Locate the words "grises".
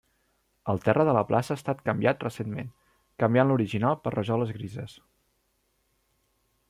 4.59-4.97